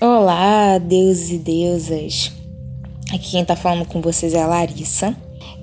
Olá, 0.00 0.78
deuses 0.78 1.32
e 1.32 1.38
deusas. 1.38 2.30
Aqui 3.12 3.32
quem 3.32 3.44
tá 3.44 3.56
falando 3.56 3.84
com 3.84 4.00
vocês 4.00 4.32
é 4.32 4.40
a 4.40 4.46
Larissa. 4.46 5.12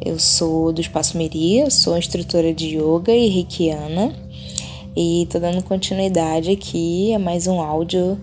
Eu 0.04 0.20
sou 0.20 0.74
do 0.74 0.82
Espaço 0.82 1.18
Miri, 1.18 1.72
sou 1.72 1.98
instrutora 1.98 2.54
de 2.54 2.76
yoga 2.76 3.14
e 3.14 3.30
reikiana. 3.30 4.14
E 4.94 5.26
tô 5.32 5.40
dando 5.40 5.64
continuidade 5.64 6.52
aqui 6.52 7.14
a 7.14 7.20
mais 7.20 7.48
um 7.48 7.62
áudio 7.62 8.20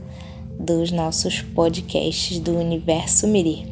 dos 0.61 0.91
nossos 0.91 1.41
podcasts 1.41 2.39
do 2.39 2.59
Universo 2.59 3.27
Miri. 3.27 3.67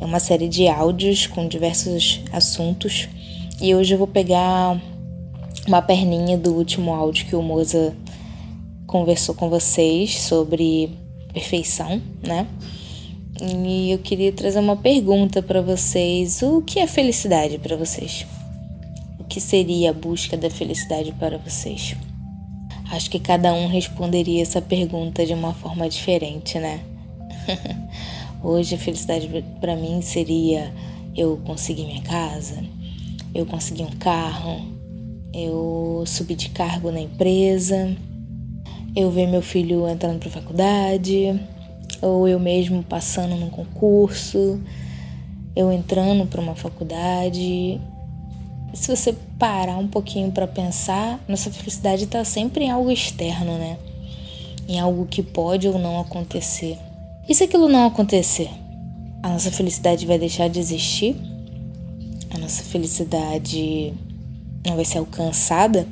É 0.00 0.04
uma 0.04 0.20
série 0.20 0.48
de 0.48 0.68
áudios 0.68 1.26
com 1.26 1.48
diversos 1.48 2.20
assuntos. 2.32 3.08
E 3.60 3.74
hoje 3.74 3.94
eu 3.94 3.98
vou 3.98 4.06
pegar 4.06 4.80
uma 5.66 5.82
perninha 5.82 6.38
do 6.38 6.52
último 6.52 6.94
áudio 6.94 7.26
que 7.26 7.34
o 7.34 7.42
Moza 7.42 7.92
conversou 8.86 9.34
com 9.34 9.50
vocês 9.50 10.20
sobre 10.20 11.01
perfeição, 11.32 12.00
né? 12.22 12.46
E 13.40 13.90
eu 13.90 13.98
queria 13.98 14.32
trazer 14.32 14.58
uma 14.58 14.76
pergunta 14.76 15.42
para 15.42 15.60
vocês: 15.60 16.42
o 16.42 16.62
que 16.62 16.78
é 16.78 16.86
felicidade 16.86 17.58
para 17.58 17.76
vocês? 17.76 18.26
O 19.18 19.24
que 19.24 19.40
seria 19.40 19.90
a 19.90 19.92
busca 19.92 20.36
da 20.36 20.50
felicidade 20.50 21.12
para 21.12 21.38
vocês? 21.38 21.96
Acho 22.90 23.10
que 23.10 23.18
cada 23.18 23.54
um 23.54 23.68
responderia 23.68 24.42
essa 24.42 24.60
pergunta 24.60 25.24
de 25.24 25.32
uma 25.32 25.54
forma 25.54 25.88
diferente, 25.88 26.58
né? 26.58 26.80
Hoje 28.44 28.74
a 28.74 28.78
felicidade 28.78 29.28
para 29.60 29.74
mim 29.74 30.02
seria 30.02 30.72
eu 31.16 31.40
conseguir 31.44 31.86
minha 31.86 32.02
casa, 32.02 32.62
eu 33.34 33.46
conseguir 33.46 33.84
um 33.84 33.90
carro, 33.92 34.60
eu 35.32 36.04
subir 36.06 36.34
de 36.34 36.50
cargo 36.50 36.90
na 36.90 37.00
empresa, 37.00 37.96
eu 38.94 39.10
ver 39.10 39.26
meu 39.26 39.42
filho 39.42 39.88
entrando 39.88 40.18
para 40.18 40.30
faculdade, 40.30 41.40
ou 42.00 42.28
eu 42.28 42.38
mesmo 42.38 42.82
passando 42.82 43.36
num 43.36 43.48
concurso, 43.48 44.60
eu 45.56 45.72
entrando 45.72 46.26
para 46.26 46.40
uma 46.40 46.54
faculdade. 46.54 47.80
Se 48.74 48.94
você 48.94 49.14
parar 49.38 49.76
um 49.76 49.88
pouquinho 49.88 50.30
para 50.30 50.46
pensar, 50.46 51.20
nossa 51.28 51.50
felicidade 51.50 52.04
está 52.04 52.24
sempre 52.24 52.64
em 52.64 52.70
algo 52.70 52.90
externo, 52.90 53.58
né? 53.58 53.78
Em 54.68 54.78
algo 54.78 55.06
que 55.06 55.22
pode 55.22 55.68
ou 55.68 55.78
não 55.78 56.00
acontecer. 56.00 56.78
E 57.28 57.34
se 57.34 57.44
aquilo 57.44 57.68
não 57.68 57.86
acontecer? 57.86 58.50
A 59.22 59.28
nossa 59.28 59.50
felicidade 59.50 60.06
vai 60.06 60.18
deixar 60.18 60.48
de 60.48 60.58
existir? 60.58 61.16
A 62.34 62.38
nossa 62.38 62.62
felicidade 62.62 63.92
não 64.66 64.76
vai 64.76 64.84
ser 64.84 64.98
alcançada? 64.98 65.86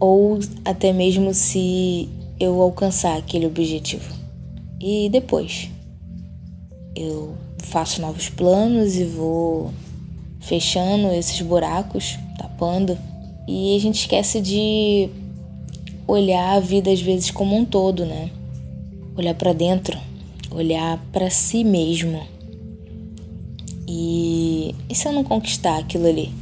Ou 0.00 0.38
até 0.64 0.92
mesmo 0.92 1.32
se 1.32 2.08
eu 2.38 2.60
alcançar 2.60 3.16
aquele 3.16 3.46
objetivo. 3.46 4.12
E 4.80 5.08
depois 5.08 5.70
eu 6.94 7.34
faço 7.58 8.00
novos 8.00 8.28
planos 8.28 8.96
e 8.96 9.04
vou 9.04 9.72
fechando 10.40 11.10
esses 11.12 11.40
buracos, 11.40 12.18
tapando, 12.38 12.98
e 13.48 13.76
a 13.76 13.80
gente 13.80 14.00
esquece 14.00 14.40
de 14.40 15.08
olhar 16.06 16.56
a 16.56 16.60
vida 16.60 16.90
às 16.90 17.00
vezes 17.00 17.30
como 17.30 17.56
um 17.56 17.64
todo, 17.64 18.04
né? 18.04 18.30
Olhar 19.16 19.34
para 19.34 19.52
dentro, 19.52 19.98
olhar 20.50 21.02
para 21.12 21.30
si 21.30 21.64
mesmo. 21.64 22.20
E, 23.86 24.74
e 24.88 24.94
se 24.94 25.06
eu 25.06 25.12
não 25.12 25.24
conquistar 25.24 25.78
aquilo 25.78 26.06
ali? 26.06 26.32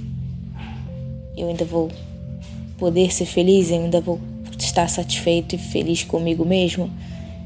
Eu 1.37 1.49
ainda 1.49 1.65
vou 1.65 1.91
poder 2.83 3.15
ser 3.15 3.27
feliz 3.27 3.71
e 3.71 3.75
ainda 3.75 4.01
vou 4.01 4.19
estar 4.59 4.89
satisfeito 4.89 5.55
e 5.55 5.59
feliz 5.59 6.03
comigo 6.03 6.45
mesmo 6.45 6.91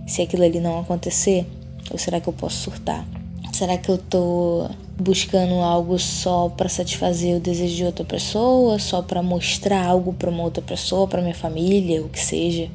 se 0.06 0.22
aquilo 0.22 0.42
ali 0.42 0.60
não 0.60 0.80
acontecer? 0.80 1.44
Ou 1.90 1.98
será 1.98 2.18
que 2.22 2.26
eu 2.26 2.32
posso 2.32 2.56
surtar? 2.56 3.06
Será 3.52 3.76
que 3.76 3.90
eu 3.90 3.98
tô 3.98 4.66
buscando 4.98 5.56
algo 5.56 5.98
só 5.98 6.48
para 6.48 6.70
satisfazer 6.70 7.36
o 7.36 7.40
desejo 7.40 7.76
de 7.76 7.84
outra 7.84 8.02
pessoa, 8.02 8.78
só 8.78 9.02
para 9.02 9.22
mostrar 9.22 9.84
algo 9.84 10.14
para 10.14 10.30
uma 10.30 10.42
outra 10.42 10.62
pessoa, 10.62 11.06
para 11.06 11.20
minha 11.20 11.34
família, 11.34 12.02
o 12.02 12.08
que 12.08 12.18
seja? 12.18 12.70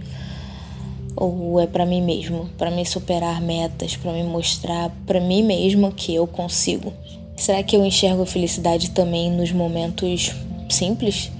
Ou 1.15 1.59
é 1.59 1.65
para 1.65 1.83
mim 1.83 2.03
mesmo, 2.03 2.47
para 2.59 2.69
me 2.69 2.85
superar 2.85 3.41
metas, 3.41 3.97
para 3.97 4.13
me 4.13 4.21
mostrar 4.21 4.95
para 5.07 5.19
mim 5.19 5.41
mesmo 5.41 5.91
que 5.91 6.13
eu 6.13 6.27
consigo? 6.27 6.93
Será 7.35 7.63
que 7.63 7.75
eu 7.75 7.83
enxergo 7.83 8.21
a 8.21 8.27
felicidade 8.27 8.91
também 8.91 9.31
nos 9.31 9.51
momentos 9.51 10.31
simples? 10.69 11.31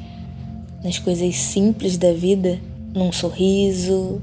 Nas 0.83 0.97
coisas 0.99 1.35
simples 1.35 1.97
da 1.97 2.11
vida, 2.11 2.59
num 2.93 3.11
sorriso, 3.11 4.21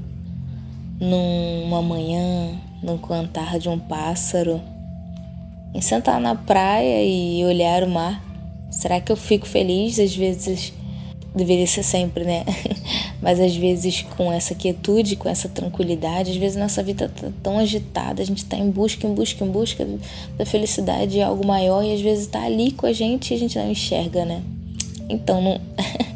numa 0.99 1.81
manhã, 1.81 2.59
num 2.83 2.97
cantar 2.97 3.57
de 3.59 3.69
um 3.69 3.79
pássaro, 3.79 4.61
em 5.73 5.81
sentar 5.81 6.19
na 6.19 6.35
praia 6.35 7.03
e 7.03 7.43
olhar 7.45 7.83
o 7.83 7.89
mar. 7.89 8.23
Será 8.69 8.99
que 8.99 9.11
eu 9.11 9.15
fico 9.15 9.47
feliz? 9.47 9.99
Às 9.99 10.15
vezes 10.15 10.73
deveria 11.35 11.67
ser 11.67 11.83
sempre, 11.83 12.23
né? 12.23 12.43
Mas 13.21 13.39
às 13.39 13.55
vezes 13.55 14.01
com 14.17 14.31
essa 14.31 14.55
quietude, 14.55 15.15
com 15.15 15.29
essa 15.29 15.49
tranquilidade, 15.49 16.31
às 16.31 16.37
vezes 16.37 16.57
nossa 16.57 16.81
vida 16.81 17.09
tá 17.09 17.29
tão 17.43 17.59
agitada, 17.59 18.21
a 18.21 18.25
gente 18.25 18.45
tá 18.45 18.57
em 18.57 18.69
busca, 18.69 19.05
em 19.05 19.13
busca, 19.13 19.43
em 19.43 19.49
busca 19.49 19.87
da 20.37 20.45
felicidade 20.45 21.13
de 21.13 21.21
algo 21.21 21.45
maior 21.45 21.83
e 21.83 21.93
às 21.93 22.01
vezes 22.01 22.27
tá 22.27 22.41
ali 22.43 22.71
com 22.71 22.85
a 22.85 22.93
gente 22.93 23.31
e 23.31 23.35
a 23.35 23.39
gente 23.39 23.57
não 23.57 23.69
enxerga, 23.69 24.25
né? 24.25 24.41
Então 25.09 25.41
não 25.41 25.59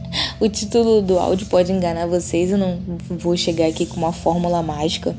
O 0.43 0.49
título 0.49 1.01
do 1.01 1.17
áudio 1.17 1.47
pode 1.47 1.71
enganar 1.71 2.05
vocês, 2.05 2.51
eu 2.51 2.57
não 2.57 2.77
vou 3.09 3.37
chegar 3.37 3.65
aqui 3.67 3.85
com 3.85 3.95
uma 3.95 4.11
fórmula 4.11 4.61
mágica, 4.61 5.15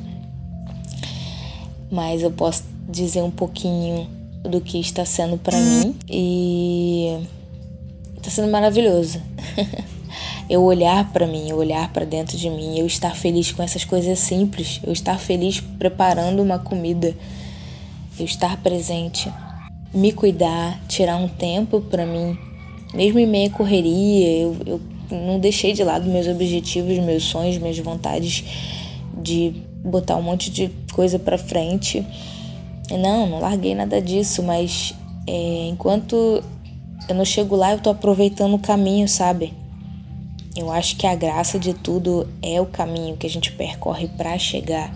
mas 1.91 2.23
eu 2.23 2.31
posso 2.31 2.63
dizer 2.87 3.23
um 3.23 3.31
pouquinho 3.31 4.07
do 4.43 4.61
que 4.61 4.79
está 4.79 5.03
sendo 5.07 5.39
para 5.39 5.59
mim. 5.59 5.97
E 6.07 7.27
está 8.19 8.29
sendo 8.29 8.53
maravilhoso. 8.53 9.19
eu 10.51 10.63
olhar 10.63 11.11
para 11.11 11.27
mim, 11.27 11.49
eu 11.49 11.57
olhar 11.57 11.91
para 11.91 12.05
dentro 12.05 12.37
de 12.37 12.51
mim, 12.51 12.79
eu 12.79 12.87
estar 12.87 13.17
feliz 13.17 13.51
com 13.51 13.63
essas 13.63 13.83
coisas 13.83 14.19
simples, 14.19 14.79
eu 14.85 14.93
estar 14.93 15.19
feliz 15.19 15.59
preparando 15.59 16.43
uma 16.43 16.59
comida, 16.59 17.17
eu 18.19 18.27
estar 18.27 18.59
presente, 18.59 19.33
me 19.95 20.13
cuidar, 20.13 20.79
tirar 20.87 21.17
um 21.17 21.29
tempo 21.29 21.81
para 21.81 22.05
mim, 22.05 22.37
mesmo 22.93 23.19
em 23.19 23.27
meia 23.27 23.49
correria, 23.49 24.43
eu, 24.43 24.57
eu 24.67 24.94
não 25.11 25.39
deixei 25.39 25.73
de 25.73 25.85
lado 25.85 26.09
meus 26.09 26.27
objetivos, 26.27 26.99
meus 26.99 27.25
sonhos, 27.25 27.59
minhas 27.59 27.79
vontades 27.79 28.45
de 29.23 29.63
botar 29.85 30.17
um 30.17 30.23
monte 30.23 30.51
de 30.51 30.71
coisa 30.93 31.19
para 31.19 31.39
frente. 31.39 32.05
Não, 32.91 33.27
não 33.27 33.41
larguei 33.41 33.75
nada 33.75 34.01
disso, 34.01 34.43
mas 34.43 34.95
é, 35.27 35.69
enquanto 35.69 36.43
eu 37.09 37.15
não 37.15 37.25
chego 37.25 37.57
lá, 37.57 37.73
eu 37.73 37.81
tô 37.81 37.91
aproveitando 37.91 38.55
o 38.55 38.59
caminho, 38.59 39.09
sabe? 39.09 39.53
Eu 40.57 40.71
acho 40.71 40.97
que 40.97 41.07
a 41.07 41.15
graça 41.15 41.59
de 41.59 41.75
tudo 41.75 42.29
é 42.41 42.61
o 42.61 42.67
caminho 42.67 43.17
que 43.17 43.27
a 43.27 43.31
gente 43.31 43.53
percorre 43.53 44.09
para 44.09 44.39
chegar 44.39 44.93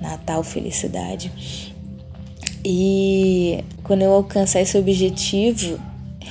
na 0.00 0.18
tal 0.18 0.42
felicidade. 0.42 1.32
E 2.64 3.64
quando 3.82 4.02
eu 4.02 4.12
alcançar 4.12 4.60
esse 4.60 4.76
objetivo, 4.76 5.80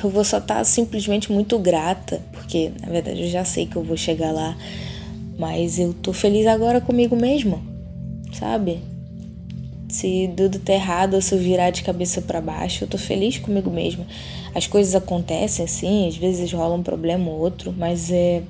eu 0.04 0.10
vou 0.10 0.24
só 0.24 0.38
estar 0.38 0.56
tá 0.56 0.64
simplesmente 0.64 1.32
muito 1.32 1.58
grata, 1.60 2.22
porque 2.32 2.72
na 2.82 2.90
verdade 2.90 3.22
eu 3.22 3.30
já 3.30 3.44
sei 3.44 3.66
que 3.66 3.76
eu 3.76 3.84
vou 3.84 3.98
chegar 3.98 4.32
lá, 4.32 4.58
mas 5.38 5.80
eu 5.80 5.94
tô 5.94 6.14
feliz 6.14 6.46
agora 6.48 6.82
comigo 6.82 7.16
mesmo, 7.16 7.62
sabe? 8.34 8.80
Se 9.90 10.32
tudo 10.36 10.60
tá 10.60 10.74
errado 10.74 11.16
ou 11.16 11.22
se 11.22 11.34
eu 11.34 11.40
virar 11.40 11.72
de 11.72 11.82
cabeça 11.82 12.22
para 12.22 12.40
baixo, 12.40 12.84
eu 12.84 12.88
tô 12.88 12.98
feliz 12.98 13.40
comigo 13.40 13.72
mesmo. 13.72 14.06
As 14.54 14.68
coisas 14.68 14.94
acontecem 14.94 15.66
assim, 15.66 16.08
às 16.08 16.16
vezes 16.16 16.52
rola 16.52 16.76
um 16.76 16.84
problema 16.84 17.30
ou 17.30 17.40
outro, 17.40 17.74
mas 17.76 18.12
é 18.12 18.44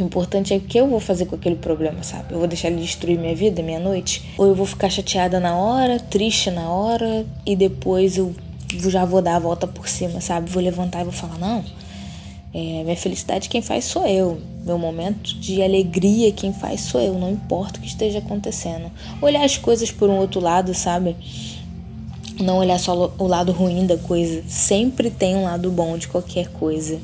o 0.00 0.04
importante 0.04 0.54
é 0.54 0.56
o 0.56 0.60
que 0.60 0.78
eu 0.78 0.86
vou 0.86 1.00
fazer 1.00 1.26
com 1.26 1.34
aquele 1.34 1.56
problema, 1.56 2.02
sabe? 2.02 2.32
Eu 2.32 2.38
vou 2.38 2.46
deixar 2.46 2.68
ele 2.68 2.80
destruir 2.80 3.18
minha 3.18 3.34
vida, 3.34 3.62
minha 3.62 3.80
noite? 3.80 4.22
Ou 4.36 4.46
eu 4.46 4.54
vou 4.54 4.66
ficar 4.66 4.88
chateada 4.88 5.40
na 5.40 5.56
hora, 5.56 5.98
triste 5.98 6.50
na 6.50 6.68
hora, 6.70 7.26
e 7.44 7.56
depois 7.56 8.16
eu 8.16 8.34
já 8.76 9.04
vou 9.04 9.22
dar 9.22 9.36
a 9.36 9.38
volta 9.38 9.66
por 9.66 9.88
cima, 9.88 10.20
sabe? 10.20 10.50
Vou 10.50 10.62
levantar 10.62 11.00
e 11.00 11.04
vou 11.04 11.12
falar: 11.12 11.38
não, 11.38 11.64
é, 12.52 12.82
minha 12.82 12.96
felicidade 12.96 13.48
quem 13.48 13.62
faz 13.62 13.84
sou 13.84 14.06
eu. 14.06 14.40
Meu 14.64 14.78
momento 14.78 15.34
de 15.38 15.62
alegria 15.62 16.32
quem 16.32 16.52
faz 16.52 16.82
sou 16.82 17.00
eu. 17.00 17.18
Não 17.18 17.30
importa 17.30 17.78
o 17.78 17.82
que 17.82 17.88
esteja 17.88 18.18
acontecendo. 18.18 18.90
Olhar 19.22 19.44
as 19.44 19.56
coisas 19.56 19.90
por 19.90 20.10
um 20.10 20.16
outro 20.16 20.40
lado, 20.40 20.74
sabe? 20.74 21.16
Não 22.40 22.58
olhar 22.58 22.78
só 22.78 23.12
o 23.18 23.26
lado 23.26 23.52
ruim 23.52 23.86
da 23.86 23.96
coisa. 23.96 24.42
Sempre 24.48 25.10
tem 25.10 25.36
um 25.36 25.44
lado 25.44 25.70
bom 25.70 25.96
de 25.96 26.08
qualquer 26.08 26.48
coisa. 26.48 27.00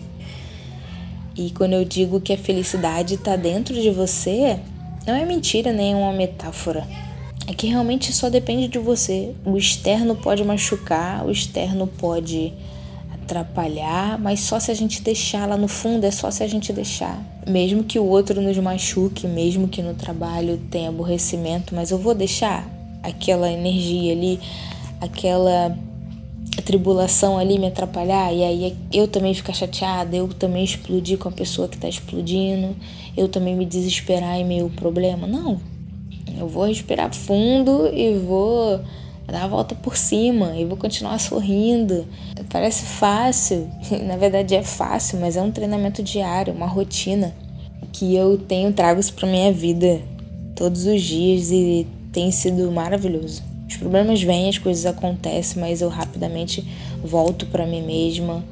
E 1.36 1.50
quando 1.50 1.72
eu 1.72 1.84
digo 1.84 2.20
que 2.20 2.32
a 2.32 2.38
felicidade 2.38 3.14
está 3.14 3.34
dentro 3.34 3.74
de 3.74 3.90
você, 3.90 4.58
não 5.06 5.14
é 5.14 5.24
mentira 5.24 5.72
nem 5.72 5.94
uma 5.94 6.12
metáfora 6.12 6.86
é 7.46 7.52
que 7.52 7.66
realmente 7.66 8.12
só 8.12 8.30
depende 8.30 8.68
de 8.68 8.78
você. 8.78 9.34
O 9.44 9.56
externo 9.56 10.16
pode 10.16 10.42
machucar, 10.44 11.26
o 11.26 11.30
externo 11.30 11.86
pode 11.86 12.52
atrapalhar, 13.12 14.18
mas 14.18 14.40
só 14.40 14.60
se 14.60 14.70
a 14.70 14.74
gente 14.74 15.02
deixar 15.02 15.48
lá 15.48 15.56
no 15.56 15.68
fundo, 15.68 16.04
é 16.04 16.10
só 16.10 16.30
se 16.30 16.42
a 16.42 16.46
gente 16.46 16.72
deixar. 16.72 17.22
Mesmo 17.46 17.84
que 17.84 17.98
o 17.98 18.04
outro 18.04 18.40
nos 18.40 18.56
machuque, 18.58 19.26
mesmo 19.26 19.68
que 19.68 19.82
no 19.82 19.94
trabalho 19.94 20.58
tenha 20.70 20.88
aborrecimento, 20.88 21.74
mas 21.74 21.90
eu 21.90 21.98
vou 21.98 22.14
deixar. 22.14 22.68
aquela 23.02 23.50
energia 23.52 24.12
ali, 24.12 24.40
aquela 25.00 25.76
tribulação 26.64 27.38
ali 27.38 27.58
me 27.58 27.66
atrapalhar 27.66 28.32
e 28.32 28.42
aí 28.42 28.76
eu 28.92 29.06
também 29.06 29.34
ficar 29.34 29.52
chateada, 29.52 30.16
eu 30.16 30.28
também 30.28 30.64
explodir 30.64 31.18
com 31.18 31.28
a 31.28 31.32
pessoa 31.32 31.68
que 31.68 31.76
tá 31.76 31.88
explodindo, 31.88 32.74
eu 33.16 33.28
também 33.28 33.54
me 33.54 33.66
desesperar 33.66 34.40
e 34.40 34.44
meio 34.44 34.70
problema. 34.70 35.26
Não. 35.26 35.73
Eu 36.38 36.48
vou 36.48 36.66
respirar 36.66 37.14
fundo 37.14 37.88
e 37.92 38.18
vou 38.18 38.80
dar 39.26 39.44
a 39.44 39.48
volta 39.48 39.74
por 39.74 39.96
cima 39.96 40.56
e 40.56 40.64
vou 40.64 40.76
continuar 40.76 41.18
sorrindo. 41.18 42.06
Parece 42.50 42.84
fácil, 42.84 43.70
na 44.06 44.16
verdade 44.16 44.54
é 44.54 44.62
fácil, 44.62 45.20
mas 45.20 45.36
é 45.36 45.42
um 45.42 45.50
treinamento 45.50 46.02
diário, 46.02 46.52
uma 46.52 46.66
rotina 46.66 47.34
que 47.92 48.14
eu 48.14 48.36
tenho 48.36 48.72
trago 48.72 49.00
isso 49.00 49.14
para 49.14 49.28
minha 49.28 49.52
vida 49.52 50.02
todos 50.56 50.86
os 50.86 51.00
dias 51.02 51.50
e 51.50 51.86
tem 52.12 52.30
sido 52.30 52.70
maravilhoso. 52.70 53.42
Os 53.68 53.76
problemas 53.76 54.22
vêm, 54.22 54.48
as 54.48 54.58
coisas 54.58 54.84
acontecem, 54.86 55.60
mas 55.60 55.80
eu 55.80 55.88
rapidamente 55.88 56.64
volto 57.02 57.46
para 57.46 57.66
mim 57.66 57.82
mesma, 57.82 58.44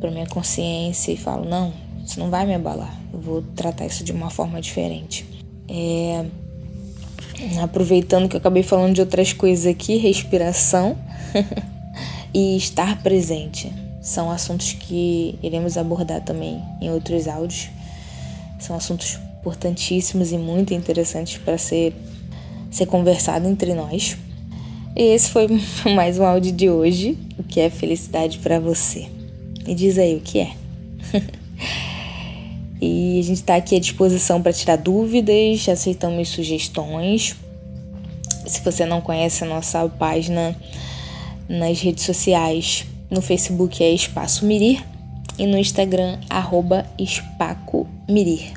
para 0.00 0.10
minha 0.10 0.26
consciência 0.26 1.12
e 1.12 1.16
falo: 1.16 1.44
não, 1.48 1.72
isso 2.04 2.18
não 2.18 2.30
vai 2.30 2.46
me 2.46 2.54
abalar. 2.54 2.98
Eu 3.12 3.20
vou 3.20 3.42
tratar 3.54 3.86
isso 3.86 4.02
de 4.02 4.12
uma 4.12 4.30
forma 4.30 4.60
diferente. 4.60 5.26
É... 5.68 6.24
Aproveitando 7.62 8.28
que 8.28 8.36
eu 8.36 8.40
acabei 8.40 8.62
falando 8.62 8.94
de 8.94 9.00
outras 9.00 9.32
coisas 9.32 9.66
aqui, 9.66 9.96
respiração 9.96 10.96
e 12.32 12.56
estar 12.56 13.02
presente 13.02 13.72
são 14.04 14.30
assuntos 14.30 14.74
que 14.74 15.38
iremos 15.42 15.78
abordar 15.78 16.20
também 16.20 16.62
em 16.78 16.90
outros 16.90 17.26
áudios. 17.26 17.70
São 18.58 18.76
assuntos 18.76 19.18
importantíssimos 19.40 20.30
e 20.30 20.36
muito 20.36 20.74
interessantes 20.74 21.38
para 21.38 21.56
ser, 21.56 21.94
ser 22.70 22.84
conversado 22.84 23.48
entre 23.48 23.74
nós. 23.74 24.18
E 24.94 25.02
esse 25.02 25.30
foi 25.30 25.48
mais 25.94 26.18
um 26.18 26.24
áudio 26.24 26.52
de 26.52 26.68
hoje. 26.68 27.18
O 27.38 27.42
que 27.42 27.60
é 27.60 27.70
felicidade 27.70 28.38
para 28.38 28.60
você? 28.60 29.08
Me 29.66 29.74
diz 29.74 29.96
aí 29.96 30.16
o 30.16 30.20
que 30.20 30.40
é. 30.40 30.52
e 32.80 33.18
a 33.18 33.22
gente 33.22 33.38
está 33.38 33.56
aqui 33.56 33.76
à 33.76 33.80
disposição 33.80 34.42
para 34.42 34.52
tirar 34.52 34.76
dúvidas, 34.76 35.68
aceitamos 35.68 36.28
sugestões. 36.28 37.36
Se 38.46 38.60
você 38.62 38.84
não 38.84 39.00
conhece 39.00 39.44
a 39.44 39.46
nossa 39.46 39.88
página 39.88 40.54
nas 41.48 41.80
redes 41.80 42.04
sociais, 42.04 42.86
no 43.10 43.22
Facebook 43.22 43.82
é 43.82 43.90
Espaço 43.92 44.44
Mirir 44.44 44.84
e 45.38 45.46
no 45.46 45.56
Instagram, 45.56 46.18
arroba 46.28 46.84
Espaco 46.98 47.86
Mirir. 48.08 48.52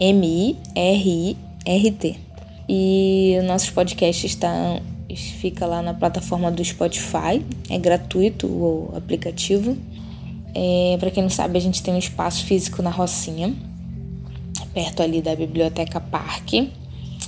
M-I-R-I-R-T. 0.00 1.36
E 2.68 3.38
nossos 3.44 3.70
podcasts 3.70 4.30
estão, 4.30 4.80
fica 5.14 5.66
lá 5.66 5.82
na 5.82 5.92
plataforma 5.92 6.50
do 6.50 6.64
Spotify, 6.64 7.44
é 7.68 7.78
gratuito 7.78 8.46
o 8.46 8.92
aplicativo. 8.96 9.76
É, 10.54 10.96
Para 10.98 11.10
quem 11.10 11.22
não 11.22 11.30
sabe, 11.30 11.58
a 11.58 11.60
gente 11.60 11.82
tem 11.82 11.94
um 11.94 11.98
espaço 11.98 12.44
físico 12.44 12.82
na 12.82 12.90
Rocinha, 12.90 13.54
perto 14.72 15.02
ali 15.02 15.20
da 15.20 15.34
Biblioteca 15.34 16.00
Parque. 16.00 16.72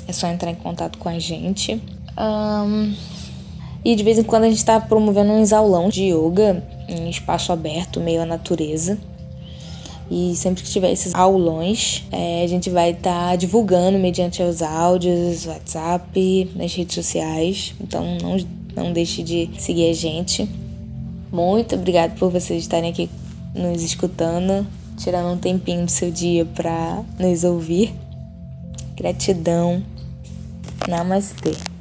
É 0.07 0.13
só 0.13 0.27
entrar 0.27 0.51
em 0.51 0.57
contato 0.57 0.99
com 0.99 1.09
a 1.09 1.19
gente. 1.19 1.81
Um, 2.19 2.95
e 3.85 3.95
de 3.95 4.03
vez 4.05 4.19
em 4.19 4.23
quando 4.23 4.45
a 4.45 4.49
gente 4.49 4.59
está 4.59 4.81
promovendo 4.81 5.33
uns 5.33 5.53
aulão 5.53 5.89
de 5.89 6.05
yoga 6.05 6.63
em 6.89 7.09
espaço 7.09 7.53
aberto, 7.53 8.01
meio 8.01 8.23
à 8.23 8.27
natureza. 8.27 8.99
E 10.11 10.35
sempre 10.37 10.63
que 10.63 10.71
tiver 10.71 10.93
esses 10.93 11.15
aulões, 11.15 12.05
é, 12.13 12.43
a 12.45 12.47
gente 12.47 12.69
vai 12.69 12.91
estar 12.91 13.31
tá 13.31 13.37
divulgando 13.37 13.99
mediante 13.99 14.43
os 14.43 14.61
áudios, 14.61 15.47
WhatsApp, 15.47 16.51
nas 16.55 16.75
redes 16.75 16.95
sociais. 16.95 17.75
Então 17.81 18.19
não, 18.21 18.37
não 18.77 18.93
deixe 18.93 19.23
de 19.23 19.49
seguir 19.59 19.89
a 19.89 19.95
gente. 19.95 20.49
Muito 21.33 21.75
obrigada 21.77 22.15
por 22.17 22.31
vocês 22.31 22.63
estarem 22.63 22.91
aqui 22.91 23.09
nos 23.55 23.83
escutando, 23.83 24.67
tirando 24.99 25.33
um 25.33 25.39
tempinho 25.39 25.87
do 25.87 25.91
seu 25.91 26.11
dia 26.11 26.45
para 26.45 27.03
nos 27.19 27.43
ouvir. 27.43 27.95
Gratidão. 28.95 29.83
Namastê. 30.87 31.72